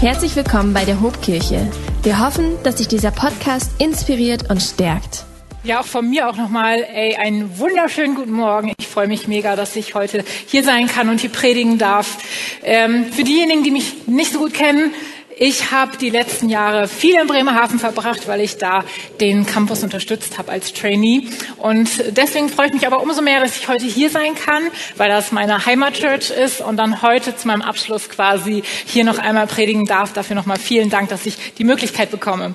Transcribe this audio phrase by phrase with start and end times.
[0.00, 1.68] Herzlich willkommen bei der Hobkirche.
[2.04, 5.24] Wir hoffen, dass dich dieser Podcast inspiriert und stärkt.
[5.64, 8.72] Ja, auch von mir auch nochmal, ey, einen wunderschönen guten Morgen.
[8.78, 12.18] Ich freue mich mega, dass ich heute hier sein kann und hier predigen darf.
[12.62, 14.94] Ähm, für diejenigen, die mich nicht so gut kennen,
[15.40, 18.84] ich habe die letzten Jahre viel in Bremerhaven verbracht, weil ich da
[19.20, 21.28] den Campus unterstützt habe als Trainee.
[21.58, 24.64] Und deswegen freue ich mich aber umso mehr, dass ich heute hier sein kann,
[24.96, 29.46] weil das meine Heimatchurch ist und dann heute zu meinem Abschluss quasi hier noch einmal
[29.46, 30.12] predigen darf.
[30.12, 32.54] Dafür nochmal vielen Dank, dass ich die Möglichkeit bekomme.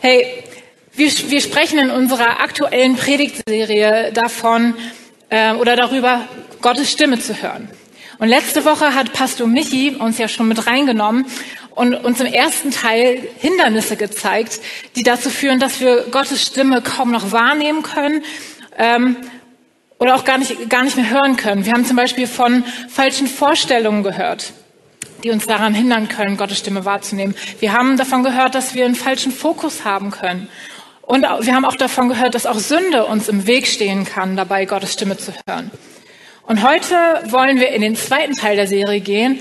[0.00, 0.26] Hey,
[0.94, 4.74] wir, wir sprechen in unserer aktuellen Predigtserie davon
[5.28, 6.28] äh, oder darüber,
[6.62, 7.68] Gottes Stimme zu hören.
[8.18, 11.26] Und letzte Woche hat Pastor Michi uns ja schon mit reingenommen
[11.76, 14.60] und uns im ersten Teil Hindernisse gezeigt,
[14.96, 18.24] die dazu führen, dass wir Gottes Stimme kaum noch wahrnehmen können
[18.78, 19.16] ähm,
[19.98, 21.66] oder auch gar nicht, gar nicht mehr hören können.
[21.66, 24.54] Wir haben zum Beispiel von falschen Vorstellungen gehört,
[25.22, 27.34] die uns daran hindern können, Gottes Stimme wahrzunehmen.
[27.60, 30.48] Wir haben davon gehört, dass wir einen falschen Fokus haben können.
[31.02, 34.64] Und wir haben auch davon gehört, dass auch Sünde uns im Weg stehen kann, dabei
[34.64, 35.70] Gottes Stimme zu hören.
[36.46, 36.94] Und heute
[37.26, 39.40] wollen wir in den zweiten Teil der Serie gehen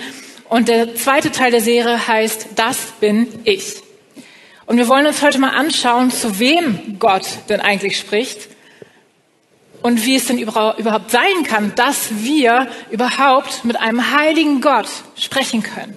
[0.49, 3.81] und der zweite Teil der Serie heißt, das bin ich.
[4.65, 8.49] Und wir wollen uns heute mal anschauen, zu wem Gott denn eigentlich spricht
[9.81, 15.61] und wie es denn überhaupt sein kann, dass wir überhaupt mit einem heiligen Gott sprechen
[15.61, 15.95] können.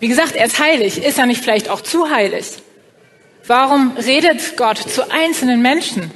[0.00, 1.02] Wie gesagt, er ist heilig.
[1.02, 2.46] Ist er nicht vielleicht auch zu heilig?
[3.46, 6.10] Warum redet Gott zu einzelnen Menschen?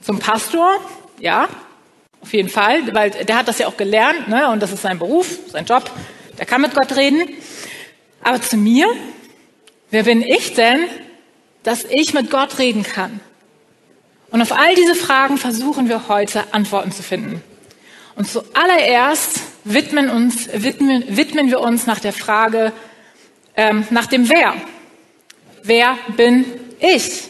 [0.00, 0.70] Zum Pastor?
[1.20, 1.48] Ja,
[2.22, 4.48] auf jeden Fall, weil der hat das ja auch gelernt, ne?
[4.48, 5.90] und das ist sein Beruf, sein Job.
[6.42, 7.28] Der kann mit Gott reden.
[8.20, 8.88] Aber zu mir,
[9.92, 10.80] wer bin ich denn,
[11.62, 13.20] dass ich mit Gott reden kann?
[14.32, 17.44] Und auf all diese Fragen versuchen wir heute Antworten zu finden.
[18.16, 22.72] Und zuallererst widmen, uns, widmen, widmen wir uns nach der Frage,
[23.56, 24.56] ähm, nach dem Wer.
[25.62, 26.44] Wer bin
[26.80, 27.22] ich?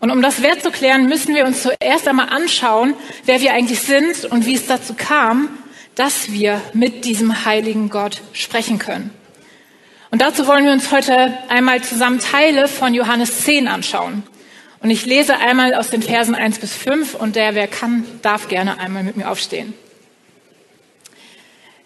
[0.00, 3.82] Und um das Wer zu klären, müssen wir uns zuerst einmal anschauen, wer wir eigentlich
[3.82, 5.59] sind und wie es dazu kam,
[6.00, 9.10] dass wir mit diesem heiligen Gott sprechen können.
[10.10, 14.22] Und dazu wollen wir uns heute einmal zusammen Teile von Johannes 10 anschauen.
[14.80, 18.48] Und ich lese einmal aus den Versen 1 bis 5 und der, wer kann, darf
[18.48, 19.74] gerne einmal mit mir aufstehen.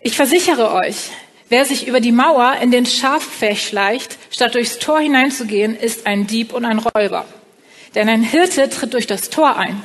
[0.00, 1.10] Ich versichere euch,
[1.48, 6.28] wer sich über die Mauer in den Schaffech schleicht, statt durchs Tor hineinzugehen, ist ein
[6.28, 7.26] Dieb und ein Räuber.
[7.96, 9.82] Denn ein Hirte tritt durch das Tor ein.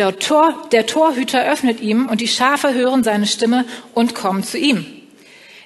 [0.00, 4.56] Der, Tor, der Torhüter öffnet ihm und die Schafe hören seine Stimme und kommen zu
[4.56, 4.86] ihm.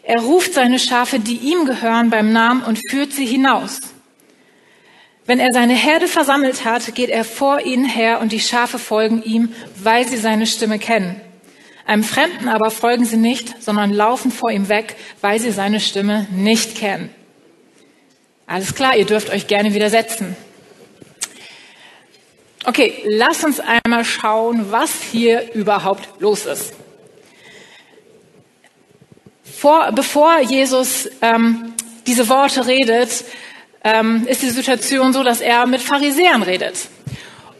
[0.02, 3.78] Er ruft seine Schafe, die ihm gehören, beim Namen und führt sie hinaus.
[5.24, 9.22] Wenn er seine Herde versammelt hat, geht er vor ihnen her und die Schafe folgen
[9.22, 11.20] ihm, weil sie seine Stimme kennen.
[11.86, 16.26] Einem Fremden aber folgen sie nicht, sondern laufen vor ihm weg, weil sie seine Stimme
[16.32, 17.08] nicht kennen.
[18.48, 20.36] Alles klar, ihr dürft euch gerne widersetzen.
[22.66, 26.72] Okay, lass uns einmal schauen, was hier überhaupt los ist.
[29.42, 31.74] Vor, bevor Jesus ähm,
[32.06, 33.24] diese Worte redet,
[33.82, 36.88] ähm, ist die Situation so, dass er mit Pharisäern redet.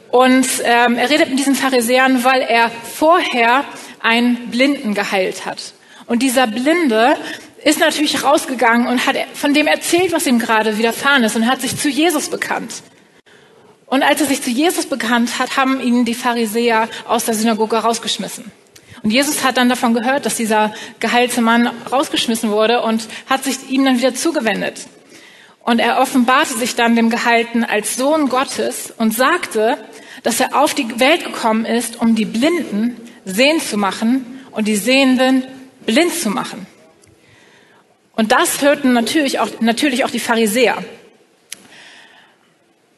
[0.09, 3.63] Und ähm, er redet mit diesen Pharisäern, weil er vorher
[4.01, 5.73] einen Blinden geheilt hat.
[6.07, 7.15] Und dieser Blinde
[7.63, 11.61] ist natürlich rausgegangen und hat von dem erzählt, was ihm gerade widerfahren ist und hat
[11.61, 12.81] sich zu Jesus bekannt.
[13.87, 17.77] Und als er sich zu Jesus bekannt hat, haben ihn die Pharisäer aus der Synagoge
[17.77, 18.51] rausgeschmissen.
[19.03, 23.69] Und Jesus hat dann davon gehört, dass dieser geheilte Mann rausgeschmissen wurde und hat sich
[23.69, 24.87] ihm dann wieder zugewendet.
[25.63, 29.77] Und er offenbarte sich dann dem Gehalten als Sohn Gottes und sagte,
[30.23, 34.75] dass er auf die Welt gekommen ist, um die Blinden sehen zu machen und die
[34.75, 35.43] Sehenden
[35.85, 36.65] blind zu machen.
[38.15, 40.83] Und das hörten natürlich auch, natürlich auch die Pharisäer.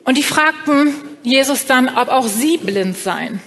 [0.07, 3.41] Und die fragten Jesus dann, ob auch sie blind seien.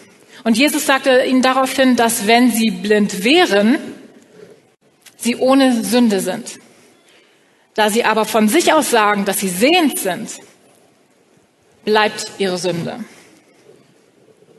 [0.45, 3.79] Und Jesus sagte ihnen daraufhin, dass wenn sie blind wären,
[5.17, 6.59] sie ohne Sünde sind.
[7.73, 10.33] Da sie aber von sich aus sagen, dass sie sehend sind,
[11.87, 13.05] bleibt ihre Sünde.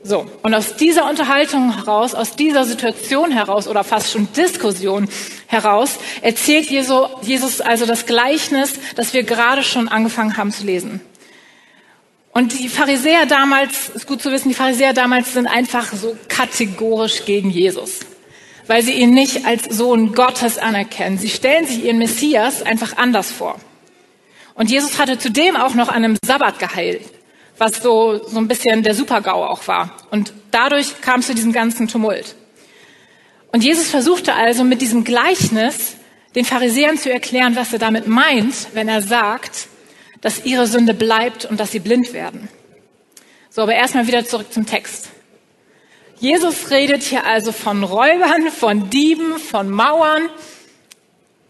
[0.02, 5.08] So, und aus dieser Unterhaltung heraus, aus dieser Situation heraus oder fast schon Diskussion
[5.46, 11.00] heraus, erzählt Jesus also das Gleichnis, das wir gerade schon angefangen haben zu lesen.
[12.32, 17.26] Und die Pharisäer damals, ist gut zu wissen, die Pharisäer damals sind einfach so kategorisch
[17.26, 18.00] gegen Jesus,
[18.66, 21.18] weil sie ihn nicht als Sohn Gottes anerkennen.
[21.18, 23.60] Sie stellen sich ihren Messias einfach anders vor.
[24.54, 27.02] Und Jesus hatte zudem auch noch an einem Sabbat geheilt,
[27.58, 29.94] was so, so ein bisschen der Supergau auch war.
[30.10, 32.34] Und dadurch kam es zu diesem ganzen Tumult.
[33.52, 35.96] Und Jesus versuchte also mit diesem Gleichnis
[36.34, 39.68] den Pharisäern zu erklären, was er damit meint, wenn er sagt,
[40.22, 42.48] dass ihre Sünde bleibt und dass sie blind werden.
[43.50, 45.10] So, aber erstmal wieder zurück zum Text.
[46.18, 50.28] Jesus redet hier also von Räubern, von Dieben, von Mauern.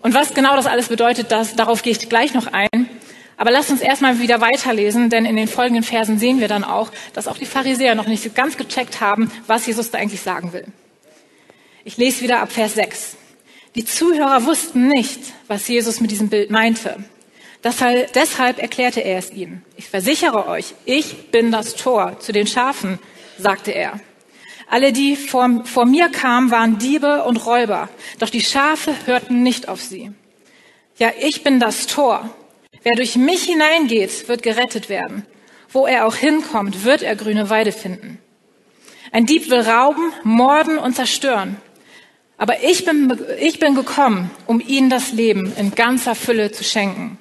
[0.01, 2.89] Und was genau das alles bedeutet, das, darauf gehe ich gleich noch ein.
[3.37, 6.91] Aber lasst uns erstmal wieder weiterlesen, denn in den folgenden Versen sehen wir dann auch,
[7.13, 10.67] dass auch die Pharisäer noch nicht ganz gecheckt haben, was Jesus da eigentlich sagen will.
[11.85, 13.17] Ich lese wieder ab Vers 6.
[13.75, 17.05] Die Zuhörer wussten nicht, was Jesus mit diesem Bild meinte.
[17.65, 19.65] Deshalb, deshalb erklärte er es ihnen.
[19.77, 22.99] Ich versichere euch, ich bin das Tor zu den Schafen,
[23.39, 24.01] sagte er.
[24.69, 27.89] Alle, die vor, vor mir kamen, waren Diebe und Räuber,
[28.19, 30.13] doch die Schafe hörten nicht auf sie.
[30.99, 32.31] Ja, ich bin das Tor.
[32.83, 35.25] Wer durch mich hineingeht, wird gerettet werden.
[35.69, 38.19] Wo er auch hinkommt, wird er grüne Weide finden.
[39.13, 41.59] Ein Dieb will rauben, morden und zerstören.
[42.39, 47.19] Aber ich bin, ich bin gekommen, um ihnen das Leben in ganzer Fülle zu schenken.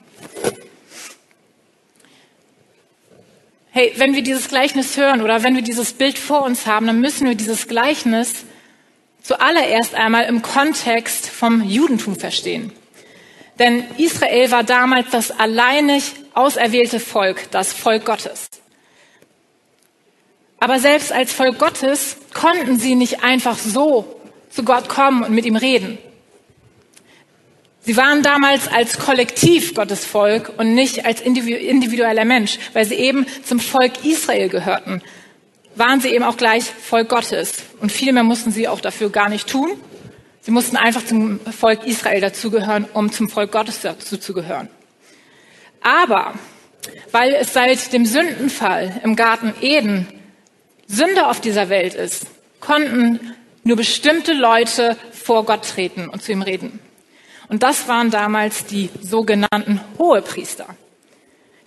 [3.74, 7.00] Hey, wenn wir dieses Gleichnis hören oder wenn wir dieses Bild vor uns haben, dann
[7.00, 8.44] müssen wir dieses Gleichnis
[9.22, 12.74] zuallererst einmal im Kontext vom Judentum verstehen.
[13.60, 16.04] Denn Israel war damals das alleinig
[16.34, 18.50] auserwählte Volk, das Volk Gottes.
[20.60, 24.20] Aber selbst als Volk Gottes konnten sie nicht einfach so
[24.50, 25.98] zu Gott kommen und mit ihm reden.
[27.84, 33.26] Sie waren damals als Kollektiv Gottes Volk und nicht als individueller Mensch, weil sie eben
[33.44, 35.02] zum Volk Israel gehörten.
[35.76, 37.54] Waren sie eben auch gleich Volk Gottes.
[37.80, 39.72] Und viel mehr mussten sie auch dafür gar nicht tun.
[40.42, 44.70] Sie mussten einfach zum Volk Israel dazugehören, um zum Volk Gottes dazuzugehören.
[45.82, 46.34] Aber
[47.12, 50.08] weil es seit dem Sündenfall im Garten Eden
[50.88, 52.28] Sünde auf dieser Welt ist,
[52.60, 56.80] konnten nur bestimmte Leute vor Gott treten und zu ihm reden.
[57.52, 60.68] Und das waren damals die sogenannten Hohepriester,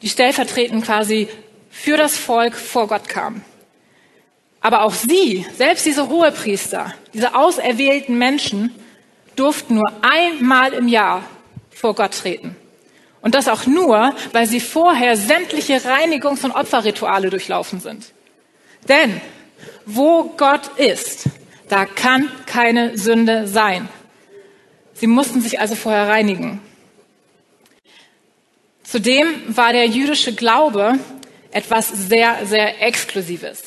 [0.00, 1.28] die stellvertretend quasi
[1.68, 3.44] für das Volk vor Gott kamen.
[4.62, 8.74] Aber auch sie, selbst diese Hohepriester, diese auserwählten Menschen,
[9.36, 11.22] durften nur einmal im Jahr
[11.68, 12.56] vor Gott treten.
[13.20, 18.06] Und das auch nur, weil sie vorher sämtliche Reinigungs- und Opferrituale durchlaufen sind.
[18.88, 19.20] Denn
[19.84, 21.24] wo Gott ist,
[21.68, 23.90] da kann keine Sünde sein.
[25.04, 26.62] Sie mussten sich also vorher reinigen.
[28.84, 30.98] Zudem war der jüdische Glaube
[31.50, 33.64] etwas sehr, sehr Exklusives.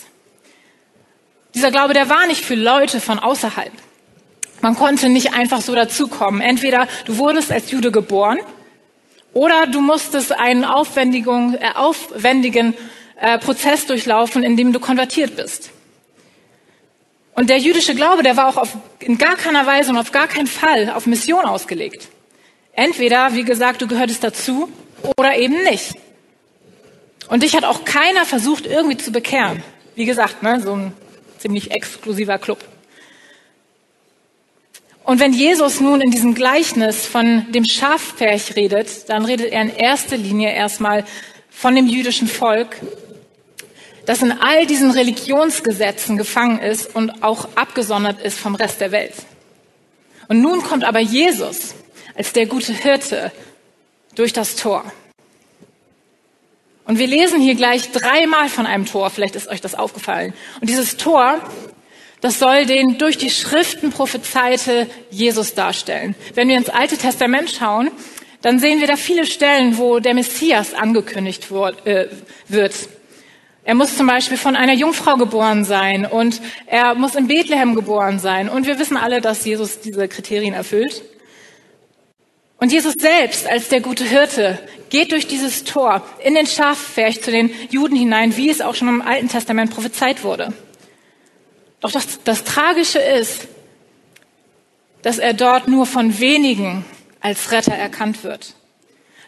[1.53, 3.71] Dieser Glaube, der war nicht für Leute von außerhalb.
[4.61, 6.41] Man konnte nicht einfach so dazukommen.
[6.41, 8.39] Entweder du wurdest als Jude geboren
[9.31, 12.73] oder du musstest einen aufwendigen, äh, aufwendigen
[13.21, 15.69] äh, Prozess durchlaufen, in dem du konvertiert bist.
[17.37, 20.27] Und der jüdische Glaube, der war auch auf, in gar keiner Weise und auf gar
[20.27, 22.07] keinen Fall auf Mission ausgelegt.
[22.73, 24.69] Entweder, wie gesagt, du gehörtest dazu
[25.17, 25.93] oder eben nicht.
[27.29, 29.61] Und dich hat auch keiner versucht, irgendwie zu bekehren.
[29.93, 30.93] Wie gesagt, ne, so ein
[31.37, 32.57] ziemlich exklusiver Club.
[35.03, 39.75] Und wenn Jesus nun in diesem Gleichnis von dem Schafpferch redet, dann redet er in
[39.75, 41.05] erster Linie erstmal
[41.51, 42.77] von dem jüdischen Volk,
[44.07, 49.13] das in all diesen Religionsgesetzen gefangen ist und auch abgesondert ist vom Rest der Welt.
[50.29, 51.75] Und nun kommt aber Jesus
[52.15, 53.33] als der gute Hirte
[54.15, 54.85] durch das Tor.
[56.85, 60.33] Und wir lesen hier gleich dreimal von einem Tor, vielleicht ist euch das aufgefallen.
[60.61, 61.41] Und dieses Tor,
[62.21, 66.15] das soll den durch die Schriften prophezeite Jesus darstellen.
[66.33, 67.91] Wenn wir ins Alte Testament schauen,
[68.41, 71.51] dann sehen wir da viele Stellen, wo der Messias angekündigt
[71.83, 72.07] äh,
[72.47, 72.73] wird.
[73.67, 78.17] Er muss zum Beispiel von einer Jungfrau geboren sein und er muss in Bethlehem geboren
[78.17, 78.47] sein.
[78.47, 81.03] Und wir wissen alle, dass Jesus diese Kriterien erfüllt.
[82.59, 84.57] Und Jesus selbst als der gute Hirte
[84.89, 88.87] geht durch dieses Tor in den Schafpferch zu den Juden hinein, wie es auch schon
[88.87, 90.53] im Alten Testament prophezeit wurde.
[91.81, 93.49] Doch das, das Tragische ist,
[95.01, 96.85] dass er dort nur von wenigen
[97.19, 98.55] als Retter erkannt wird.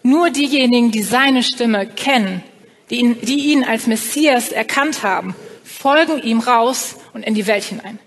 [0.02, 2.42] Nur diejenigen, die seine Stimme kennen,
[2.90, 7.64] die ihn, die ihn als Messias erkannt haben, folgen ihm raus und in die Welt
[7.64, 8.00] hinein.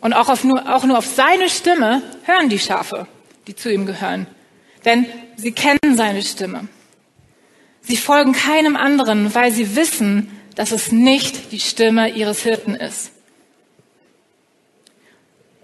[0.00, 3.06] Und auch, auf nur, auch nur auf seine Stimme hören die Schafe,
[3.46, 4.26] die zu ihm gehören.
[4.84, 6.68] Denn sie kennen seine Stimme.
[7.82, 13.12] Sie folgen keinem anderen, weil sie wissen, dass es nicht die Stimme ihres Hirten ist.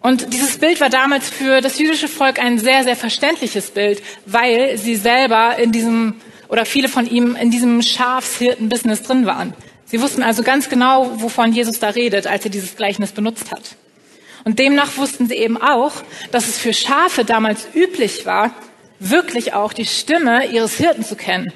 [0.01, 4.79] Und dieses Bild war damals für das jüdische Volk ein sehr, sehr verständliches Bild, weil
[4.79, 6.15] sie selber in diesem
[6.49, 9.55] oder viele von ihm in diesem Schafshirten-Business drin waren.
[9.85, 13.77] Sie wussten also ganz genau, wovon Jesus da redet, als er dieses Gleichnis benutzt hat.
[14.45, 15.93] Und demnach wussten sie eben auch,
[16.31, 18.55] dass es für Schafe damals üblich war,
[18.99, 21.53] wirklich auch die Stimme ihres Hirten zu kennen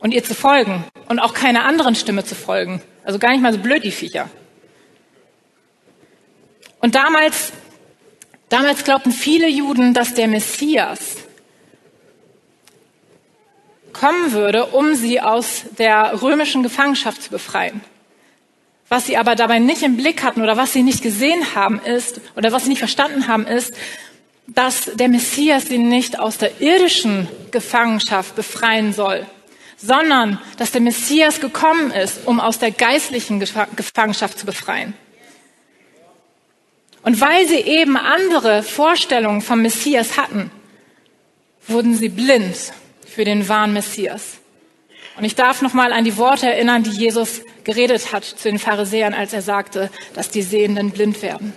[0.00, 2.82] und ihr zu folgen und auch keiner anderen Stimme zu folgen.
[3.04, 4.28] Also gar nicht mal so blöd, die Viecher.
[6.80, 7.52] Und damals,
[8.48, 11.16] damals glaubten viele Juden, dass der Messias
[13.94, 17.80] kommen würde, um sie aus der römischen Gefangenschaft zu befreien.
[18.90, 22.20] Was sie aber dabei nicht im Blick hatten oder was sie nicht gesehen haben ist,
[22.36, 23.72] oder was sie nicht verstanden haben ist,
[24.46, 29.26] dass der Messias sie nicht aus der irdischen Gefangenschaft befreien soll,
[29.78, 34.92] sondern dass der Messias gekommen ist, um aus der geistlichen Gefangenschaft zu befreien.
[37.02, 40.50] Und weil sie eben andere Vorstellungen vom Messias hatten,
[41.66, 42.72] wurden sie blind
[43.14, 44.38] für den wahren Messias.
[45.16, 48.58] Und ich darf noch mal an die Worte erinnern, die Jesus geredet hat zu den
[48.58, 51.52] Pharisäern, als er sagte, dass die Sehenden blind werden.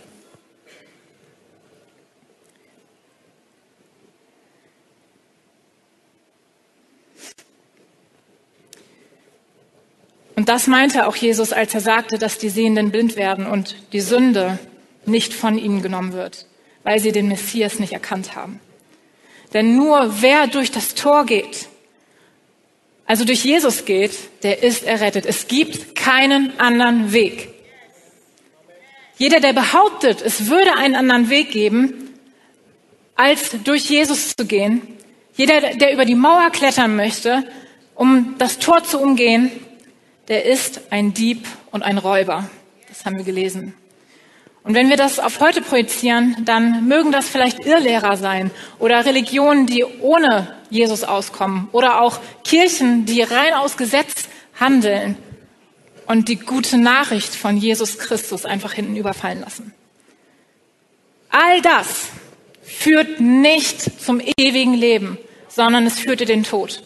[10.36, 14.02] Und das meinte auch Jesus, als er sagte, dass die Sehenden blind werden und die
[14.02, 14.60] Sünde
[15.08, 16.46] nicht von ihnen genommen wird,
[16.84, 18.60] weil sie den Messias nicht erkannt haben.
[19.54, 21.68] Denn nur wer durch das Tor geht,
[23.06, 24.12] also durch Jesus geht,
[24.44, 25.26] der ist errettet.
[25.26, 27.50] Es gibt keinen anderen Weg.
[29.18, 32.14] Jeder, der behauptet, es würde einen anderen Weg geben,
[33.16, 34.82] als durch Jesus zu gehen,
[35.36, 37.44] jeder, der über die Mauer klettern möchte,
[37.96, 39.52] um das Tor zu umgehen,
[40.28, 42.50] der ist ein Dieb und ein Räuber.
[42.90, 43.74] Das haben wir gelesen.
[44.68, 49.66] Und wenn wir das auf heute projizieren, dann mögen das vielleicht Irrlehrer sein oder Religionen,
[49.66, 54.28] die ohne Jesus auskommen oder auch Kirchen, die rein aus Gesetz
[54.60, 55.18] handeln
[56.06, 59.74] und die gute Nachricht von Jesus Christus einfach hinten überfallen lassen.
[61.30, 62.08] All das
[62.62, 66.84] führt nicht zum ewigen Leben, sondern es führte den Tod.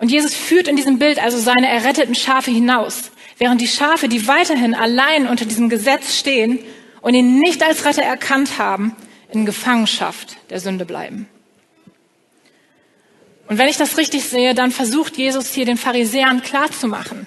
[0.00, 4.28] Und Jesus führt in diesem Bild also seine erretteten Schafe hinaus, während die Schafe, die
[4.28, 6.60] weiterhin allein unter diesem Gesetz stehen
[7.00, 8.94] und ihn nicht als Retter erkannt haben,
[9.32, 11.26] in Gefangenschaft der Sünde bleiben.
[13.48, 17.26] Und wenn ich das richtig sehe, dann versucht Jesus hier den Pharisäern klarzumachen,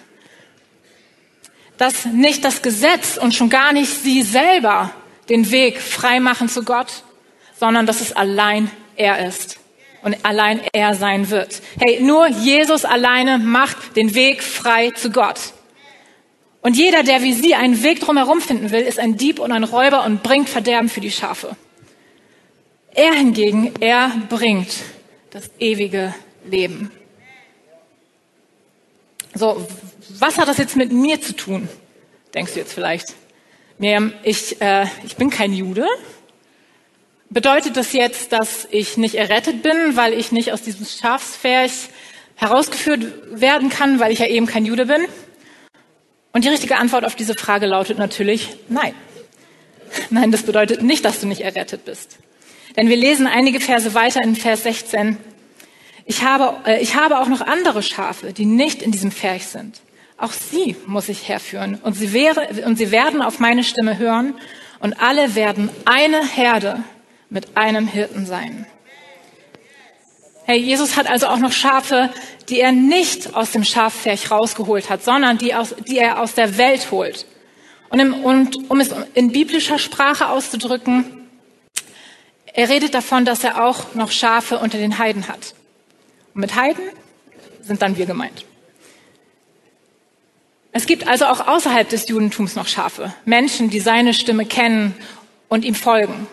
[1.78, 4.92] dass nicht das Gesetz und schon gar nicht sie selber
[5.30, 7.04] den Weg frei machen zu Gott,
[7.60, 9.58] sondern dass es allein er ist
[10.04, 11.62] und allein er sein wird.
[11.80, 15.40] Hey, nur Jesus alleine macht den Weg frei zu Gott.
[16.64, 19.64] Und jeder, der wie sie einen Weg drumherum finden will, ist ein Dieb und ein
[19.64, 21.56] Räuber und bringt Verderben für die Schafe.
[22.96, 24.70] Er hingegen, er bringt
[25.30, 26.16] das ewige
[26.46, 26.92] Leben.
[29.36, 29.68] So,
[30.20, 31.70] was hat das jetzt mit mir zu tun?
[32.34, 33.14] Denkst du jetzt vielleicht?
[33.78, 35.88] Mir, ich, äh, ich bin kein Jude,
[37.34, 41.90] Bedeutet das jetzt, dass ich nicht errettet bin, weil ich nicht aus diesem Schafspferch
[42.36, 45.02] herausgeführt werden kann, weil ich ja eben kein Jude bin?
[46.34, 48.94] Und die richtige Antwort auf diese Frage lautet natürlich nein.
[50.10, 52.18] Nein, das bedeutet nicht, dass du nicht errettet bist.
[52.76, 55.18] Denn wir lesen einige Verse weiter in Vers 16.
[56.06, 59.82] Ich habe, äh, ich habe auch noch andere Schafe, die nicht in diesem Pferch sind.
[60.18, 64.34] Auch sie muss ich herführen und sie, wäre, und sie werden auf meine Stimme hören
[64.80, 66.84] und alle werden eine Herde
[67.30, 68.66] mit einem Hirten sein.
[70.46, 72.10] Hey, Jesus hat also auch noch Schafe,
[72.50, 76.58] die er nicht aus dem Schaffärch rausgeholt hat, sondern die, aus, die er aus der
[76.58, 77.26] Welt holt.
[77.90, 81.30] Und, im, und um es in biblischer Sprache auszudrücken,
[82.54, 85.56] er redet davon, dass er auch noch Schafe unter den Heiden hat.
[86.34, 86.84] Und mit Heiden
[87.62, 88.46] sind dann wir gemeint.
[90.74, 94.96] Es gibt also auch außerhalb des Judentums noch Schafe, Menschen, die seine Stimme kennen
[95.48, 96.28] und ihm folgen.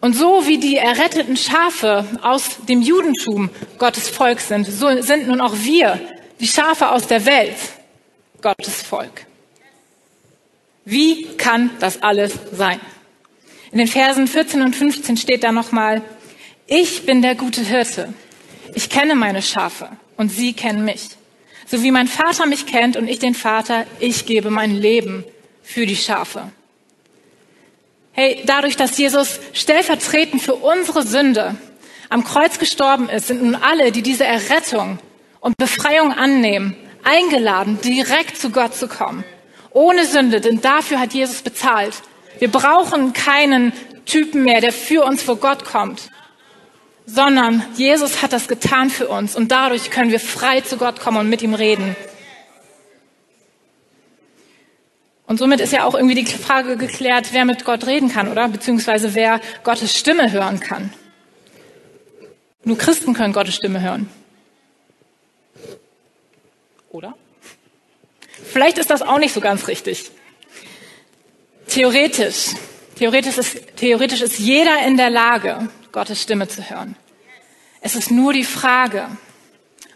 [0.00, 5.40] Und so wie die erretteten Schafe aus dem Judentum Gottes Volk sind, so sind nun
[5.40, 6.00] auch wir,
[6.38, 7.56] die Schafe aus der Welt,
[8.40, 9.26] Gottes Volk.
[10.84, 12.80] Wie kann das alles sein?
[13.72, 16.02] In den Versen 14 und 15 steht da nochmal,
[16.66, 18.14] ich bin der gute Hirte.
[18.74, 21.08] Ich kenne meine Schafe und sie kennen mich.
[21.66, 25.24] So wie mein Vater mich kennt und ich den Vater, ich gebe mein Leben
[25.62, 26.52] für die Schafe.
[28.20, 31.54] Hey, dadurch, dass Jesus stellvertretend für unsere Sünde
[32.08, 34.98] am Kreuz gestorben ist, sind nun alle, die diese Errettung
[35.38, 39.22] und Befreiung annehmen, eingeladen, direkt zu Gott zu kommen.
[39.70, 41.94] Ohne Sünde, denn dafür hat Jesus bezahlt.
[42.40, 43.72] Wir brauchen keinen
[44.04, 46.10] Typen mehr, der für uns vor Gott kommt,
[47.06, 51.18] sondern Jesus hat das getan für uns und dadurch können wir frei zu Gott kommen
[51.18, 51.94] und mit ihm reden.
[55.28, 58.48] Und somit ist ja auch irgendwie die Frage geklärt, wer mit Gott reden kann, oder?
[58.48, 60.90] Beziehungsweise wer Gottes Stimme hören kann.
[62.64, 64.08] Nur Christen können Gottes Stimme hören.
[66.88, 67.14] Oder?
[68.42, 70.10] Vielleicht ist das auch nicht so ganz richtig.
[71.68, 72.54] Theoretisch,
[72.96, 76.96] theoretisch ist, theoretisch ist jeder in der Lage, Gottes Stimme zu hören.
[77.82, 79.06] Es ist nur die Frage,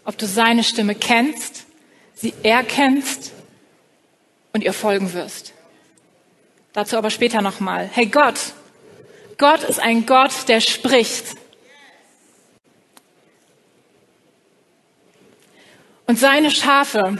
[0.05, 1.65] ob du seine Stimme kennst,
[2.13, 3.32] sie erkennst
[4.53, 5.53] und ihr folgen wirst.
[6.71, 7.89] Dazu aber später nochmal.
[7.91, 8.53] Hey Gott,
[9.37, 11.25] Gott ist ein Gott, der spricht.
[16.05, 17.17] Und seine Schafe,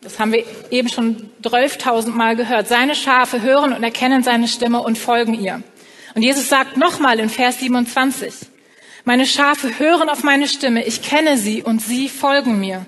[0.00, 4.82] das haben wir eben schon 12.000 Mal gehört, seine Schafe hören und erkennen seine Stimme
[4.82, 5.62] und folgen ihr.
[6.14, 8.34] Und Jesus sagt nochmal in Vers 27,
[9.04, 12.86] meine Schafe hören auf meine Stimme, ich kenne sie und sie folgen mir.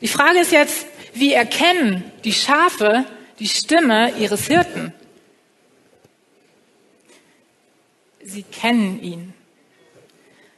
[0.00, 3.04] Die Frage ist jetzt, wie erkennen die Schafe
[3.38, 4.92] die Stimme ihres Hirten?
[8.24, 9.34] Sie kennen ihn.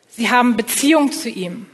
[0.08, 1.66] Sie haben Beziehung zu ihm.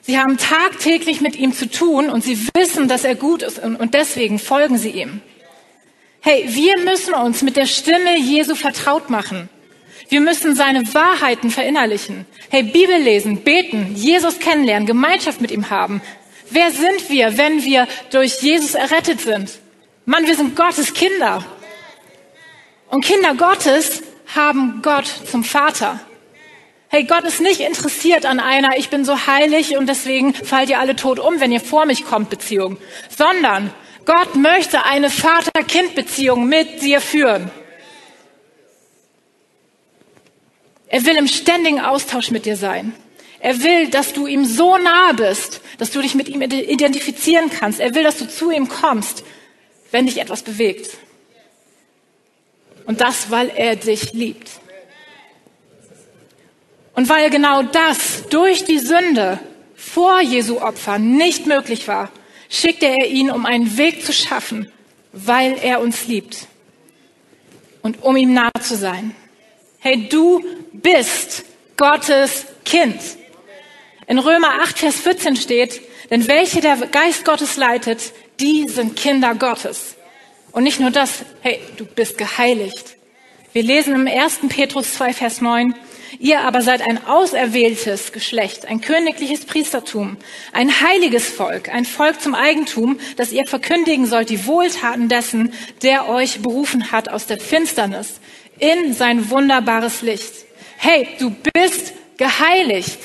[0.00, 3.94] Sie haben tagtäglich mit ihm zu tun und sie wissen, dass er gut ist und
[3.94, 5.22] deswegen folgen sie ihm.
[6.20, 9.48] Hey, wir müssen uns mit der Stimme Jesu vertraut machen.
[10.08, 12.26] Wir müssen seine Wahrheiten verinnerlichen.
[12.50, 16.02] Hey, Bibel lesen, beten, Jesus kennenlernen, Gemeinschaft mit ihm haben.
[16.54, 19.50] Wer sind wir, wenn wir durch Jesus errettet sind?
[20.04, 21.44] Mann, wir sind Gottes Kinder.
[22.90, 24.04] Und Kinder Gottes
[24.36, 25.98] haben Gott zum Vater.
[26.86, 30.78] Hey, Gott ist nicht interessiert an einer, ich bin so heilig und deswegen fallt ihr
[30.78, 32.76] alle tot um, wenn ihr vor mich kommt, Beziehung.
[33.08, 37.50] Sondern Gott möchte eine Vater-Kind-Beziehung mit dir führen.
[40.86, 42.94] Er will im ständigen Austausch mit dir sein.
[43.44, 47.78] Er will, dass du ihm so nahe bist, dass du dich mit ihm identifizieren kannst.
[47.78, 49.22] Er will, dass du zu ihm kommst,
[49.90, 50.96] wenn dich etwas bewegt.
[52.86, 54.48] Und das, weil er dich liebt.
[56.94, 59.38] Und weil genau das durch die Sünde
[59.76, 62.10] vor Jesu Opfer nicht möglich war,
[62.48, 64.72] schickte er ihn, um einen Weg zu schaffen,
[65.12, 66.46] weil er uns liebt
[67.82, 69.14] und um ihm nahe zu sein.
[69.80, 71.44] Hey, du bist
[71.76, 72.96] Gottes Kind.
[74.06, 79.34] In Römer 8, Vers 14 steht, denn welche der Geist Gottes leitet, die sind Kinder
[79.34, 79.96] Gottes.
[80.52, 82.96] Und nicht nur das, hey, du bist geheiligt.
[83.52, 84.40] Wir lesen im 1.
[84.48, 85.74] Petrus 2, Vers 9,
[86.18, 90.16] Ihr aber seid ein auserwähltes Geschlecht, ein königliches Priestertum,
[90.52, 96.08] ein heiliges Volk, ein Volk zum Eigentum, das ihr verkündigen sollt die Wohltaten dessen, der
[96.08, 98.20] euch berufen hat aus der Finsternis
[98.58, 100.32] in sein wunderbares Licht.
[100.76, 102.98] Hey, du bist geheiligt.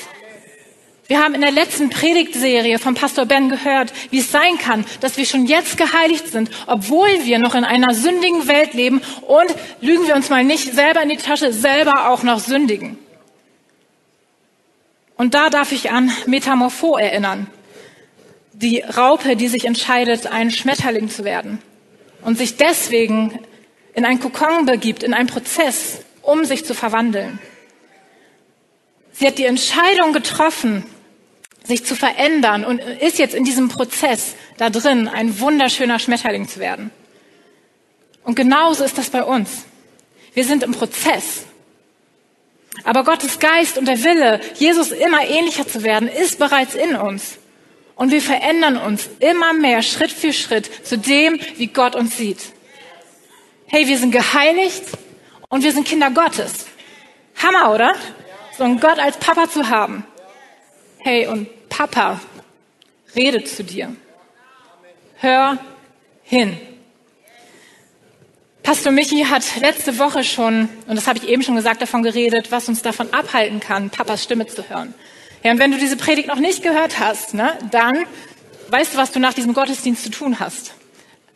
[1.10, 5.16] Wir haben in der letzten Predigtserie von Pastor Ben gehört, wie es sein kann, dass
[5.16, 10.06] wir schon jetzt geheiligt sind, obwohl wir noch in einer sündigen Welt leben und lügen
[10.06, 12.96] wir uns mal nicht selber in die Tasche, selber auch noch sündigen.
[15.16, 17.48] Und da darf ich an Metamorpho erinnern.
[18.52, 21.58] Die Raupe, die sich entscheidet, ein Schmetterling zu werden
[22.22, 23.36] und sich deswegen
[23.94, 27.40] in ein Kokon begibt, in einen Prozess, um sich zu verwandeln.
[29.10, 30.84] Sie hat die Entscheidung getroffen,
[31.64, 36.60] sich zu verändern und ist jetzt in diesem Prozess da drin, ein wunderschöner Schmetterling zu
[36.60, 36.90] werden.
[38.24, 39.64] Und genauso ist das bei uns.
[40.34, 41.44] Wir sind im Prozess.
[42.84, 47.38] Aber Gottes Geist und der Wille, Jesus immer ähnlicher zu werden, ist bereits in uns.
[47.96, 52.38] Und wir verändern uns immer mehr Schritt für Schritt zu dem, wie Gott uns sieht.
[53.66, 54.84] Hey, wir sind geheiligt
[55.48, 56.66] und wir sind Kinder Gottes.
[57.42, 57.94] Hammer, oder?
[58.56, 60.06] So einen Gott als Papa zu haben.
[61.02, 62.20] Hey, und Papa
[63.16, 63.96] redet zu dir.
[65.16, 65.56] Hör
[66.22, 66.58] hin.
[68.62, 72.52] Pastor Michi hat letzte Woche schon, und das habe ich eben schon gesagt, davon geredet,
[72.52, 74.92] was uns davon abhalten kann, Papas Stimme zu hören.
[75.42, 78.04] Ja, und wenn du diese Predigt noch nicht gehört hast, ne, dann
[78.68, 80.74] weißt du, was du nach diesem Gottesdienst zu tun hast.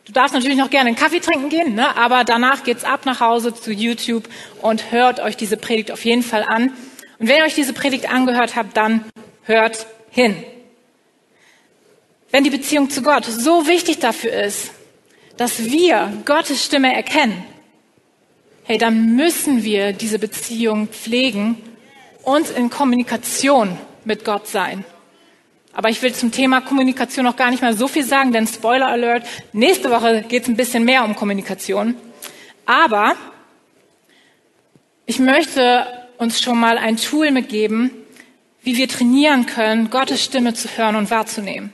[0.05, 3.19] Du darfst natürlich noch gerne einen Kaffee trinken gehen, ne, aber danach geht's ab nach
[3.19, 4.29] Hause zu YouTube
[4.61, 6.71] und hört euch diese Predigt auf jeden Fall an.
[7.17, 9.03] Und wenn ihr euch diese Predigt angehört habt, dann
[9.45, 10.35] hört hin.
[12.31, 14.71] Wenn die Beziehung zu Gott so wichtig dafür ist,
[15.37, 17.43] dass wir Gottes Stimme erkennen,
[18.63, 21.61] hey, dann müssen wir diese Beziehung pflegen
[22.23, 24.83] und in Kommunikation mit Gott sein.
[25.71, 28.87] Aber ich will zum Thema Kommunikation noch gar nicht mal so viel sagen, denn Spoiler
[28.87, 31.95] Alert, nächste Woche geht es ein bisschen mehr um Kommunikation.
[32.65, 33.15] Aber
[35.05, 35.85] ich möchte
[36.17, 37.91] uns schon mal ein Tool mitgeben,
[38.65, 41.71] wie wir trainieren können, Gottes Stimme zu hören und wahrzunehmen.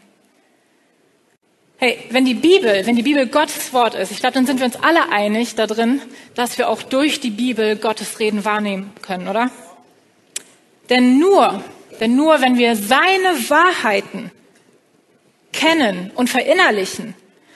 [1.78, 4.68] Hey, wenn die Bibel, wenn die Bibel Gottes Wort ist, ich glaube, dann sind wir
[4.68, 6.00] uns alle einig darin,
[6.36, 9.50] dass wir auch durch die Bibel Gottes Reden wahrnehmen können, oder?
[10.92, 11.64] Denn nur,
[12.00, 14.30] denn nur wenn wir seine Wahrheiten
[15.52, 17.16] kennen und verinnerlichen,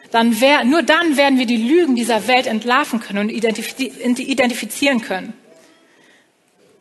[0.10, 5.34] dann wär, nur dann werden wir die Lügen dieser Welt entlarven können und identifizieren können.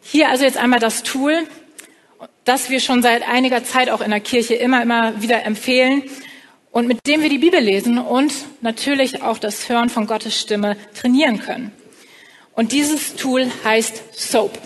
[0.01, 1.47] Hier also jetzt einmal das Tool,
[2.45, 6.03] das wir schon seit einiger Zeit auch in der Kirche immer, immer wieder empfehlen
[6.71, 10.77] und mit dem wir die Bibel lesen und natürlich auch das Hören von Gottes Stimme
[10.95, 11.73] trainieren können.
[12.55, 14.59] Und dieses Tool heißt Soap.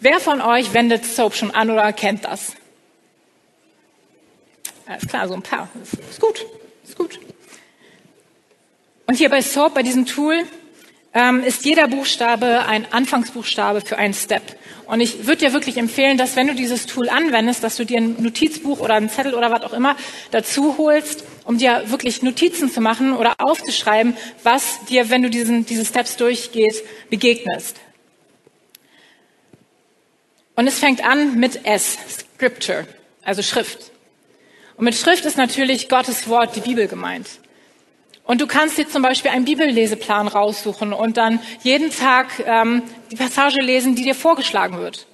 [0.00, 2.54] Wer von euch wendet Soap schon an oder kennt das?
[4.86, 5.68] Alles klar, so ein paar.
[5.82, 6.46] Ist gut,
[6.84, 7.20] ist gut.
[9.06, 10.44] Und hier bei Soap, bei diesem Tool,
[11.18, 14.42] ähm, ist jeder Buchstabe ein Anfangsbuchstabe für einen Step.
[14.86, 17.98] Und ich würde dir wirklich empfehlen, dass wenn du dieses Tool anwendest, dass du dir
[17.98, 19.96] ein Notizbuch oder einen Zettel oder was auch immer
[20.30, 25.66] dazu holst, um dir wirklich Notizen zu machen oder aufzuschreiben, was dir, wenn du diesen,
[25.66, 27.78] diese Steps durchgehst, begegnest.
[30.54, 31.98] Und es fängt an mit S,
[32.36, 32.86] Scripture,
[33.24, 33.90] also Schrift.
[34.76, 37.26] Und mit Schrift ist natürlich Gottes Wort, die Bibel gemeint.
[38.28, 43.16] Und du kannst dir zum Beispiel einen Bibelleseplan raussuchen und dann jeden Tag ähm, die
[43.16, 45.06] Passage lesen, die dir vorgeschlagen wird.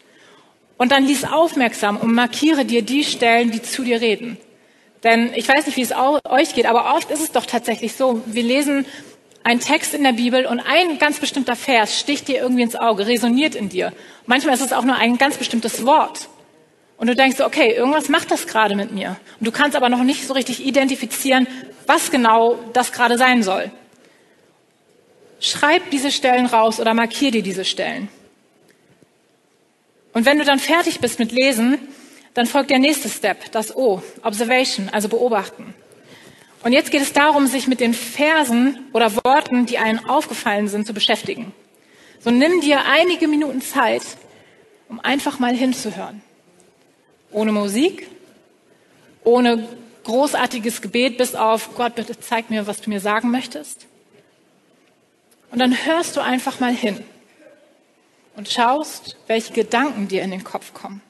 [0.79, 4.37] Und dann lies aufmerksam und markiere dir die Stellen, die zu dir reden.
[5.05, 5.92] Denn ich weiß nicht, wie es
[6.29, 8.85] euch geht, aber oft ist es doch tatsächlich so, wir lesen
[9.44, 13.07] einen Text in der Bibel und ein ganz bestimmter Vers sticht dir irgendwie ins Auge,
[13.07, 13.92] resoniert in dir.
[14.27, 16.29] Manchmal ist es auch nur ein ganz bestimmtes Wort.
[16.96, 19.16] Und du denkst, okay, irgendwas macht das gerade mit mir.
[19.38, 21.46] Und du kannst aber noch nicht so richtig identifizieren,
[21.87, 23.70] was genau das gerade sein soll.
[25.40, 28.09] Schreib diese Stellen raus oder markier dir diese Stellen.
[30.12, 31.79] Und wenn du dann fertig bist mit Lesen,
[32.35, 35.75] dann folgt der nächste Step, das O, Observation, also beobachten.
[36.62, 40.87] Und jetzt geht es darum, sich mit den Versen oder Worten, die einem aufgefallen sind,
[40.87, 41.53] zu beschäftigen.
[42.20, 44.03] So nimm dir einige Minuten Zeit,
[44.88, 46.23] um einfach mal hinzuhören.
[47.31, 48.09] Ohne Musik,
[49.25, 49.68] ohne
[50.05, 53.87] großartiges Gebet bis auf Gott, bitte zeig mir, was du mir sagen möchtest.
[55.51, 57.03] Und dann hörst du einfach mal hin
[58.37, 61.01] und schaust, welche Gedanken dir in den Kopf kommen.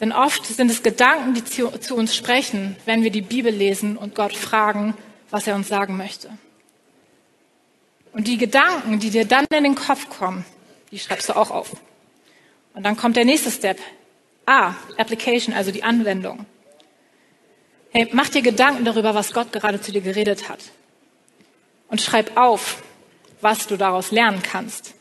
[0.00, 4.14] Denn oft sind es Gedanken, die zu, uns sprechen, wenn wir die Bibel lesen und
[4.14, 4.94] Gott fragen,
[5.28, 6.30] was er uns sagen möchte.
[8.12, 10.44] Und die Gedanken, die dir dann in den Kopf kommen,
[10.90, 11.76] die schreibst du auch auf.
[12.74, 13.78] Und dann kommt der nächste Step.
[14.46, 16.46] A, Application, also die Anwendung.
[17.92, 20.60] Hey, mach dir Gedanken darüber, was Gott gerade zu dir geredet hat.
[21.88, 22.82] Und schreib auf,
[23.40, 24.94] was du daraus lernen kannst.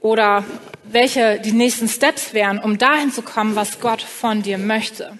[0.00, 0.44] Oder
[0.82, 5.16] welche die nächsten Steps wären, um dahin zu kommen, was Gott von dir möchte.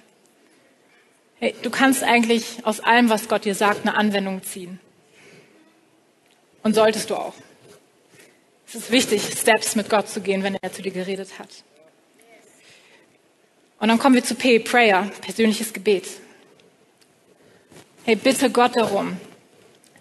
[1.38, 4.80] Hey, du kannst eigentlich aus allem, was Gott dir sagt, eine Anwendung ziehen.
[6.64, 7.34] Und solltest du auch.
[8.66, 11.48] Es ist wichtig, Steps mit Gott zu gehen, wenn er zu dir geredet hat.
[13.82, 16.06] Und dann kommen wir zu P, Prayer, persönliches Gebet.
[18.04, 19.16] Hey, bitte Gott darum,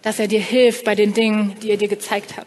[0.03, 2.45] dass er dir hilft bei den Dingen, die er dir gezeigt hat.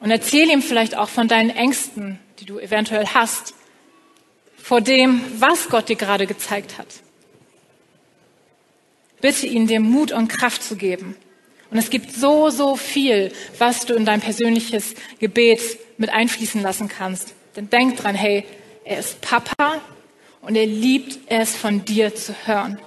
[0.00, 3.54] Und erzähl ihm vielleicht auch von deinen Ängsten, die du eventuell hast,
[4.56, 6.88] vor dem, was Gott dir gerade gezeigt hat.
[9.20, 11.14] Bitte ihn, dir Mut und Kraft zu geben.
[11.70, 15.60] Und es gibt so, so viel, was du in dein persönliches Gebet
[15.98, 17.32] mit einfließen lassen kannst.
[17.54, 18.44] Denn denk dran, hey,
[18.88, 19.82] er ist Papa
[20.40, 22.80] und er liebt es, von dir zu hören.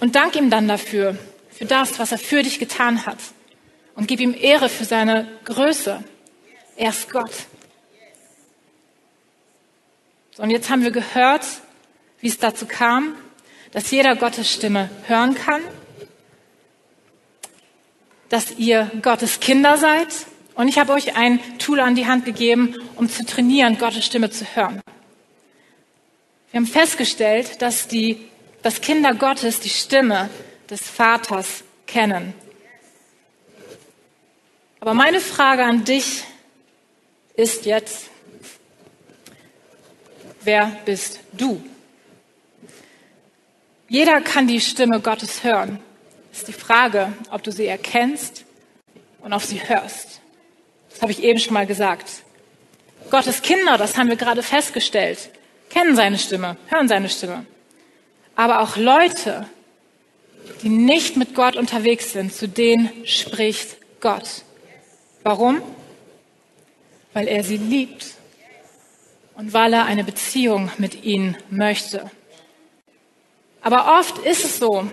[0.00, 1.18] Und dank ihm dann dafür,
[1.50, 3.18] für das, was er für dich getan hat.
[3.94, 6.02] Und gib ihm Ehre für seine Größe.
[6.76, 7.32] Er ist Gott.
[10.34, 11.44] So, und jetzt haben wir gehört,
[12.20, 13.16] wie es dazu kam,
[13.72, 15.60] dass jeder Gottes Stimme hören kann,
[18.30, 20.08] dass ihr Gottes Kinder seid
[20.56, 24.30] und ich habe euch ein Tool an die Hand gegeben, um zu trainieren, Gottes Stimme
[24.30, 24.80] zu hören.
[26.50, 28.26] Wir haben festgestellt, dass die,
[28.62, 30.30] dass Kinder Gottes die Stimme
[30.70, 32.32] des Vaters kennen.
[34.80, 36.24] Aber meine Frage an dich
[37.34, 38.08] ist jetzt,
[40.40, 41.62] wer bist du?
[43.88, 45.80] Jeder kann die Stimme Gottes hören.
[46.32, 48.44] Es ist die Frage, ob du sie erkennst
[49.20, 50.20] und auf sie hörst.
[50.96, 52.22] Das habe ich eben schon mal gesagt.
[53.10, 55.28] Gottes Kinder, das haben wir gerade festgestellt,
[55.68, 57.44] kennen seine Stimme, hören seine Stimme.
[58.34, 59.46] Aber auch Leute,
[60.62, 64.42] die nicht mit Gott unterwegs sind, zu denen spricht Gott.
[65.22, 65.60] Warum?
[67.12, 68.06] Weil er sie liebt
[69.34, 72.10] und weil er eine Beziehung mit ihnen möchte.
[73.60, 74.90] Aber oft ist es so,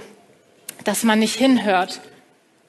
[0.84, 2.02] dass man nicht hinhört,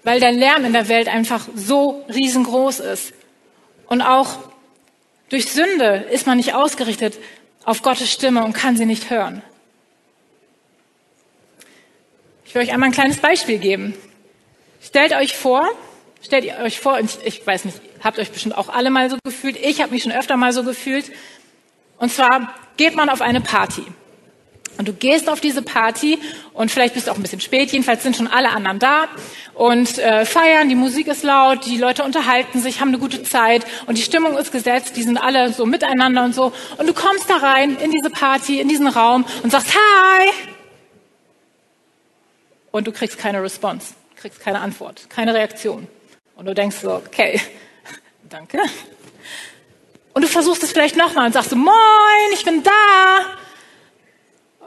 [0.04, 3.12] weil der Lärm in der Welt einfach so riesengroß ist.
[3.86, 4.38] Und auch
[5.28, 7.18] durch Sünde ist man nicht ausgerichtet
[7.64, 9.42] auf Gottes Stimme und kann sie nicht hören.
[12.44, 13.94] Ich will euch einmal ein kleines Beispiel geben.
[14.80, 15.66] Stellt euch vor,
[16.22, 19.16] stellt ihr euch vor, ich, ich weiß nicht, habt euch bestimmt auch alle mal so
[19.24, 21.10] gefühlt, ich habe mich schon öfter mal so gefühlt.
[21.98, 23.84] Und zwar geht man auf eine Party.
[24.76, 26.18] Und du gehst auf diese Party
[26.52, 29.06] und vielleicht bist du auch ein bisschen spät, jedenfalls sind schon alle anderen da
[29.54, 33.64] und äh, feiern, die Musik ist laut, die Leute unterhalten sich, haben eine gute Zeit
[33.86, 36.52] und die Stimmung ist gesetzt, die sind alle so miteinander und so.
[36.76, 40.30] Und du kommst da rein in diese Party, in diesen Raum und sagst Hi!
[42.72, 45.86] Und du kriegst keine Response, kriegst keine Antwort, keine Reaktion.
[46.34, 47.40] Und du denkst so, okay,
[48.28, 48.58] danke.
[50.12, 51.72] Und du versuchst es vielleicht nochmal und sagst so, moin,
[52.32, 53.43] ich bin da.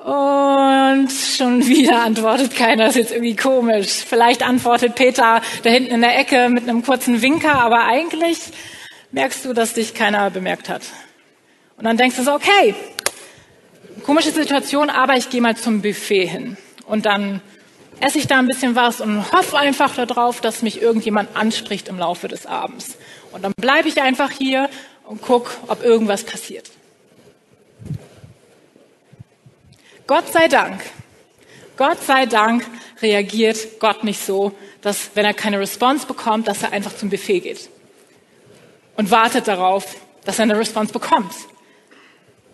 [0.03, 3.89] Und schon wieder antwortet keiner, das ist jetzt irgendwie komisch.
[4.07, 8.39] Vielleicht antwortet Peter da hinten in der Ecke mit einem kurzen Winker, aber eigentlich
[9.11, 10.83] merkst du, dass dich keiner bemerkt hat.
[11.77, 12.73] Und dann denkst du so, okay,
[14.03, 16.57] komische Situation, aber ich gehe mal zum Buffet hin.
[16.85, 17.41] Und dann
[17.99, 21.99] esse ich da ein bisschen was und hoffe einfach darauf, dass mich irgendjemand anspricht im
[21.99, 22.97] Laufe des Abends.
[23.31, 24.69] Und dann bleibe ich einfach hier
[25.05, 26.69] und guck, ob irgendwas passiert.
[30.07, 30.79] Gott sei Dank,
[31.75, 32.65] Gott sei Dank
[33.01, 37.41] reagiert Gott nicht so, dass wenn er keine Response bekommt, dass er einfach zum Buffet
[37.41, 37.69] geht
[38.95, 41.33] und wartet darauf, dass er eine Response bekommt.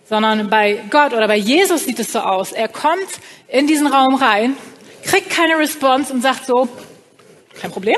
[0.09, 2.51] Sondern bei Gott oder bei Jesus sieht es so aus.
[2.51, 3.07] Er kommt
[3.47, 4.57] in diesen Raum rein,
[5.03, 6.67] kriegt keine Response und sagt so,
[7.61, 7.97] kein Problem.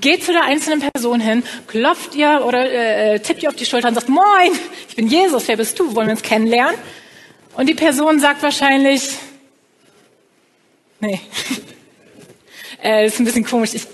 [0.00, 3.88] Geht zu der einzelnen Person hin, klopft ihr oder äh, tippt ihr auf die Schulter
[3.88, 4.52] und sagt, moin,
[4.88, 5.94] ich bin Jesus, wer bist du?
[5.94, 6.76] Wollen wir uns kennenlernen?
[7.56, 9.10] Und die Person sagt wahrscheinlich,
[11.00, 11.20] nee,
[12.82, 13.74] äh, ist ein bisschen komisch.
[13.74, 13.86] Ich,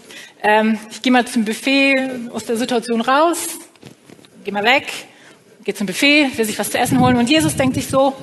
[0.42, 3.58] ähm, ich gehe mal zum Buffet aus der Situation raus,
[4.44, 4.86] gehe mal weg,
[5.64, 7.16] gehe zum Buffet, will sich was zu essen holen.
[7.16, 8.14] Und Jesus denkt sich so,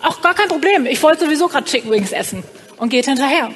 [0.00, 2.44] ach, gar kein Problem, ich wollte sowieso gerade Chicken Wings essen.
[2.76, 3.50] Und geht hinterher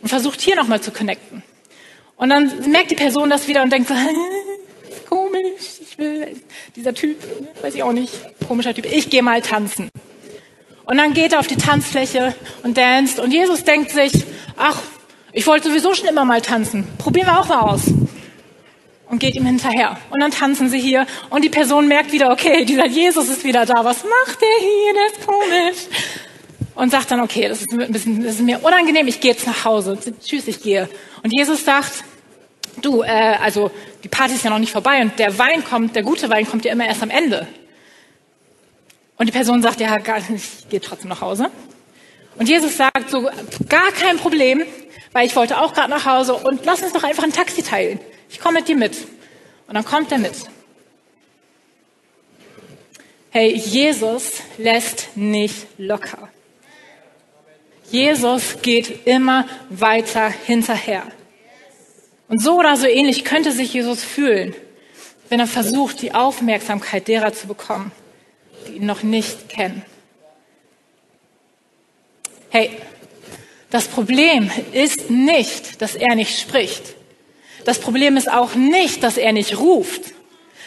[0.00, 1.42] und versucht hier nochmal zu connecten.
[2.16, 3.94] Und dann merkt die Person das wieder und denkt so,
[5.08, 6.36] komisch, ich will,
[6.76, 7.16] dieser Typ,
[7.60, 8.12] weiß ich auch nicht,
[8.46, 9.90] komischer Typ, ich gehe mal tanzen.
[10.84, 13.18] Und dann geht er auf die Tanzfläche und danst.
[13.18, 14.12] Und Jesus denkt sich,
[14.56, 14.80] ach,
[15.32, 16.86] ich wollte sowieso schon immer mal tanzen.
[16.98, 17.82] Probieren wir auch mal aus.
[19.08, 19.98] Und geht ihm hinterher.
[20.10, 21.06] Und dann tanzen sie hier.
[21.30, 23.84] Und die Person merkt wieder, okay, dieser Jesus ist wieder da.
[23.84, 24.94] Was macht der hier?
[24.94, 26.02] Der ist komisch.
[26.74, 29.06] Und sagt dann, okay, das ist, ein bisschen, das ist mir unangenehm.
[29.08, 29.98] Ich gehe jetzt nach Hause.
[30.24, 30.88] Tschüss, ich gehe.
[31.22, 32.04] Und Jesus sagt,
[32.82, 33.70] du, äh, also
[34.02, 35.00] die Party ist ja noch nicht vorbei.
[35.00, 37.46] Und der Wein kommt, der gute Wein kommt ja immer erst am Ende.
[39.16, 41.50] Und die Person sagt, ja, ich gehe trotzdem nach Hause.
[42.36, 43.30] Und Jesus sagt so,
[43.68, 44.64] gar kein Problem,
[45.12, 48.00] weil ich wollte auch gerade nach Hause und lass uns doch einfach ein Taxi teilen.
[48.28, 48.96] Ich komme mit dir mit.
[49.66, 50.34] Und dann kommt er mit.
[53.30, 56.28] Hey, Jesus lässt nicht locker.
[57.90, 61.04] Jesus geht immer weiter hinterher.
[62.28, 64.54] Und so oder so ähnlich könnte sich Jesus fühlen,
[65.28, 67.92] wenn er versucht, die Aufmerksamkeit derer zu bekommen,
[68.68, 69.82] ihn noch nicht kennen.
[72.50, 72.70] Hey,
[73.70, 76.94] das Problem ist nicht, dass er nicht spricht.
[77.64, 80.14] Das Problem ist auch nicht, dass er nicht ruft.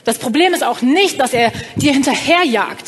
[0.03, 2.87] Das Problem ist auch nicht, dass er dir hinterherjagt.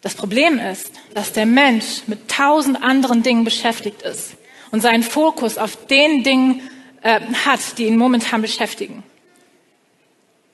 [0.00, 4.30] Das Problem ist, dass der Mensch mit tausend anderen Dingen beschäftigt ist
[4.70, 6.62] und seinen Fokus auf den Dingen
[7.02, 9.02] äh, hat, die ihn momentan beschäftigen.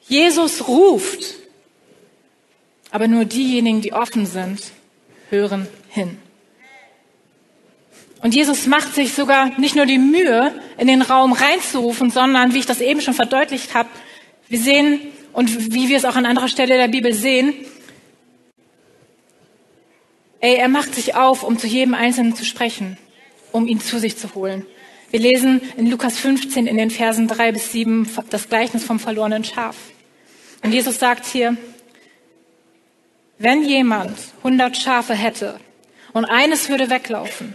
[0.09, 1.37] Jesus ruft,
[2.90, 4.62] aber nur diejenigen, die offen sind,
[5.31, 6.19] hören hin.
[8.23, 12.59] Und Jesus macht sich sogar nicht nur die Mühe, in den Raum reinzurufen, sondern, wie
[12.59, 13.88] ich das eben schon verdeutlicht habe,
[14.49, 15.01] wir sehen
[15.33, 17.53] und wie wir es auch an anderer Stelle der Bibel sehen,
[20.40, 22.97] ey, er macht sich auf, um zu jedem Einzelnen zu sprechen,
[23.53, 24.64] um ihn zu sich zu holen.
[25.11, 29.45] Wir lesen in Lukas 15 in den Versen drei bis sieben das Gleichnis vom verlorenen
[29.45, 29.77] Schaf.
[30.66, 31.57] Und Jesus sagt hier,
[33.38, 35.61] wenn jemand 100 Schafe hätte
[36.12, 37.55] und eines würde weglaufen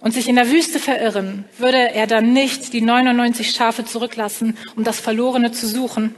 [0.00, 4.84] und sich in der Wüste verirren, würde er dann nicht die 99 Schafe zurücklassen, um
[4.84, 6.14] das Verlorene zu suchen,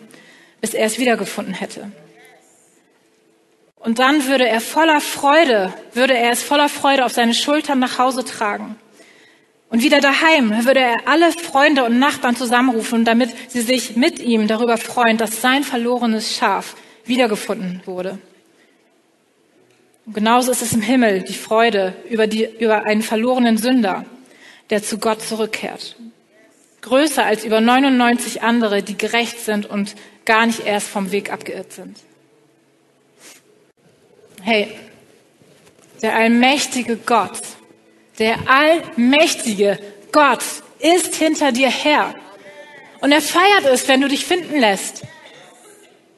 [0.60, 1.92] bis er es wiedergefunden hätte.
[3.76, 8.00] Und dann würde er voller Freude, würde er es voller Freude auf seine Schultern nach
[8.00, 8.74] Hause tragen.
[9.68, 14.46] Und wieder daheim würde er alle Freunde und Nachbarn zusammenrufen, damit sie sich mit ihm
[14.46, 18.18] darüber freuen, dass sein verlorenes Schaf wiedergefunden wurde.
[20.06, 24.04] Und genauso ist es im Himmel die Freude über, die, über einen verlorenen Sünder,
[24.70, 25.96] der zu Gott zurückkehrt.
[26.82, 31.72] Größer als über 99 andere, die gerecht sind und gar nicht erst vom Weg abgeirrt
[31.72, 31.98] sind.
[34.42, 34.68] Hey,
[36.02, 37.40] der allmächtige Gott,
[38.18, 39.78] der allmächtige
[40.12, 40.42] Gott
[40.78, 42.14] ist hinter dir her.
[43.00, 45.02] Und er feiert es, wenn du dich finden lässt.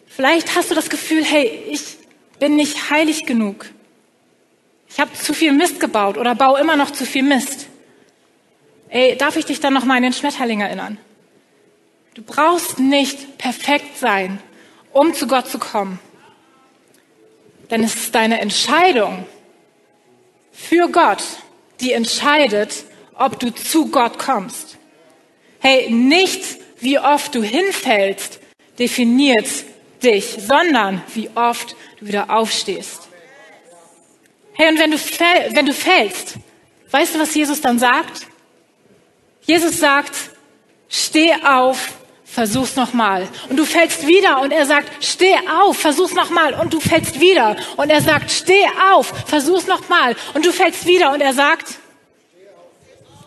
[0.07, 1.83] Vielleicht hast du das Gefühl, hey, ich
[2.39, 3.67] bin nicht heilig genug.
[4.89, 7.67] Ich habe zu viel Mist gebaut oder baue immer noch zu viel Mist.
[8.89, 10.99] Ey, darf ich dich dann noch mal an den Schmetterling erinnern?
[12.15, 14.41] Du brauchst nicht perfekt sein,
[14.93, 16.01] um zu Gott zu kommen.
[17.71, 19.27] Denn es ist deine Entscheidung
[20.53, 21.23] für Gott,
[21.81, 24.79] die entscheidet, ob du zu Gott kommst.
[25.61, 26.43] Hey, nicht
[26.81, 28.41] wie oft du hinfällst,
[28.79, 29.49] definiert
[30.03, 33.09] dich, sondern wie oft du wieder aufstehst.
[34.53, 36.35] Hey, und wenn du, wenn du fällst,
[36.91, 38.27] weißt du, was Jesus dann sagt?
[39.43, 40.15] Jesus sagt,
[40.89, 41.95] steh auf,
[42.31, 43.29] versuch's nochmal.
[43.49, 46.55] Und du fällst wieder und er sagt, steh auf, versuch's nochmal.
[46.55, 50.15] Und du fällst wieder und er sagt, steh auf, versuch's nochmal.
[50.35, 51.79] Und du fällst wieder und er sagt,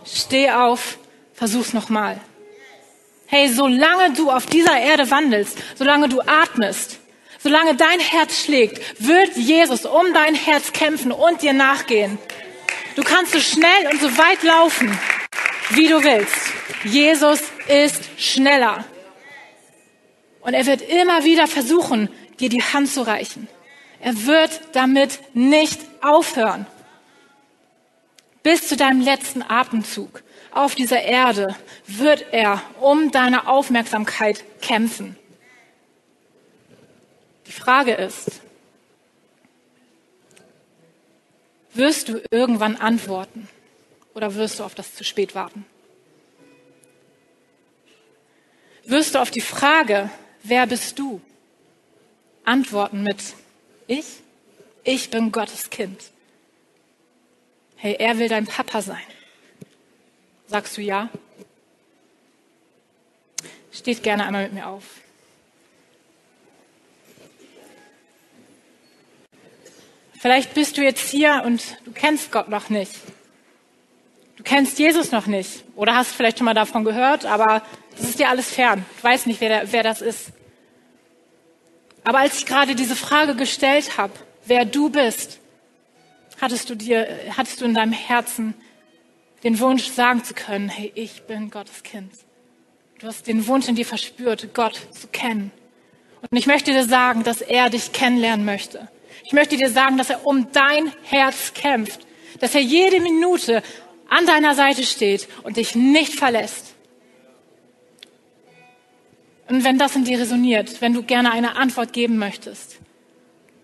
[0.06, 0.98] steh auf,
[1.34, 2.20] versuch's nochmal.
[3.26, 7.00] Hey, solange du auf dieser Erde wandelst, solange du atmest,
[7.42, 12.18] solange dein Herz schlägt, wird Jesus um dein Herz kämpfen und dir nachgehen.
[12.96, 14.98] Du kannst so schnell und so weit laufen,
[15.70, 16.36] wie du willst.
[16.84, 18.86] Jesus ist schneller.
[20.42, 23.48] Und er wird immer wieder versuchen, dir die Hand zu reichen.
[24.00, 26.66] Er wird damit nicht aufhören.
[28.44, 35.16] Bis zu deinem letzten Atemzug auf dieser Erde wird er um deine Aufmerksamkeit kämpfen.
[37.46, 38.42] Die Frage ist,
[41.74, 43.48] wirst du irgendwann antworten
[44.16, 45.66] oder wirst du auf das zu spät warten?
[48.84, 50.10] Wirst du auf die Frage,
[50.44, 51.22] wer bist du,
[52.44, 53.36] antworten mit,
[53.88, 54.06] ich?
[54.84, 56.12] Ich bin Gottes Kind.
[57.76, 59.02] Hey, er will dein Papa sein.
[60.48, 61.10] Sagst du ja?
[63.72, 64.84] Steht gerne einmal mit mir auf.
[70.20, 72.94] Vielleicht bist du jetzt hier und du kennst Gott noch nicht.
[74.38, 77.64] Du kennst Jesus noch nicht oder hast vielleicht schon mal davon gehört, aber
[77.98, 78.86] das ist dir alles fern.
[78.98, 80.32] Du weißt nicht, wer, wer das ist.
[82.04, 84.14] Aber als ich gerade diese Frage gestellt habe,
[84.46, 85.40] wer du bist,
[86.40, 88.56] hattest du dir, hattest du in deinem Herzen
[89.44, 92.12] den Wunsch sagen zu können, hey, ich bin Gottes Kind.
[93.00, 95.52] Du hast den Wunsch in dir verspürt, Gott zu kennen.
[96.30, 98.90] Und ich möchte dir sagen, dass er dich kennenlernen möchte.
[99.24, 102.06] Ich möchte dir sagen, dass er um dein Herz kämpft,
[102.40, 103.64] dass er jede Minute
[104.10, 106.71] an deiner Seite steht und dich nicht verlässt.
[109.52, 112.78] Und wenn das in dir resoniert, wenn du gerne eine Antwort geben möchtest,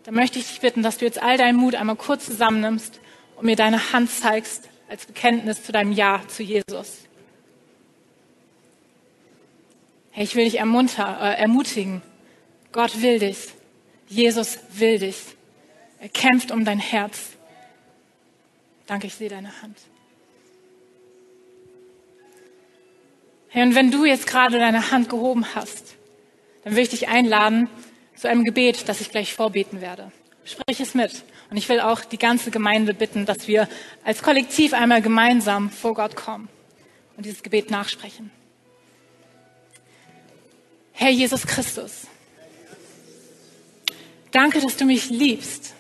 [0.04, 3.00] dann möchte ich dich bitten, dass du jetzt all deinen Mut einmal kurz zusammennimmst
[3.38, 7.06] und mir deine Hand zeigst als Bekenntnis zu deinem Ja zu Jesus.
[10.12, 12.02] Hey, ich will dich ermunter, äh, ermutigen.
[12.74, 13.54] Gott will dich.
[14.10, 15.18] Jesus will dich.
[16.02, 17.30] Er kämpft um dein Herz.
[18.88, 19.78] Danke, ich sehe deine Hand.
[23.50, 25.96] Hey, und wenn du jetzt gerade deine Hand gehoben hast,
[26.64, 27.70] dann will ich dich einladen,
[28.16, 30.12] zu einem Gebet, das ich gleich vorbeten werde.
[30.44, 31.24] Sprich es mit.
[31.50, 33.70] Und ich will auch die ganze Gemeinde bitten, dass wir
[34.04, 36.50] als Kollektiv einmal gemeinsam vor Gott kommen
[37.16, 38.32] und dieses Gebet nachsprechen.
[40.92, 42.08] Herr Jesus Christus,
[44.32, 45.76] danke, dass du mich liebst.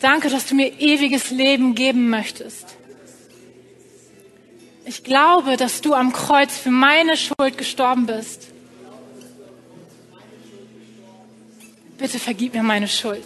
[0.00, 2.77] Danke, dass du mir ewiges Leben geben möchtest.
[4.88, 8.48] Ich glaube, dass du am Kreuz für meine Schuld gestorben bist
[11.98, 13.24] bitte vergib mir meine Schuld.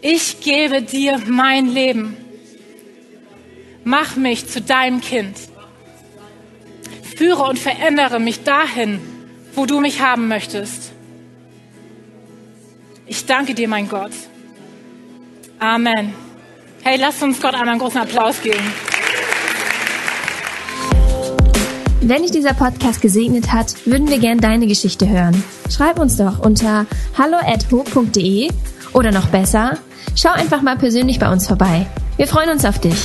[0.00, 2.16] Ich gebe dir mein Leben.
[3.84, 5.36] Mach mich zu deinem Kind.
[7.16, 9.00] Führe und verändere mich dahin,
[9.54, 10.92] wo du mich haben möchtest.
[13.06, 14.12] Ich danke dir, mein Gott.
[15.58, 16.14] Amen.
[16.82, 18.72] Hey, lasst uns Gott einen großen Applaus geben.
[22.02, 25.44] Wenn dich dieser Podcast gesegnet hat, würden wir gern deine Geschichte hören.
[25.68, 26.86] Schreib uns doch unter
[27.18, 28.48] hallo@ho.de
[28.94, 29.76] oder noch besser,
[30.16, 31.86] schau einfach mal persönlich bei uns vorbei.
[32.16, 32.96] Wir freuen uns auf dich.